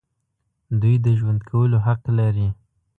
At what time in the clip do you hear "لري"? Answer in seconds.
2.19-2.47